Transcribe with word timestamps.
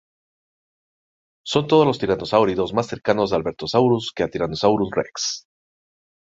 Son 1.45 1.67
todos 1.67 1.85
los 1.85 1.99
tiranosáuridos 1.99 2.73
más 2.73 2.87
cercanos 2.87 3.31
a 3.31 3.35
"Albertosaurus" 3.35 4.11
que 4.15 4.23
a 4.23 4.29
"Tyrannosaurus 4.29 4.89
rex". 4.89 5.45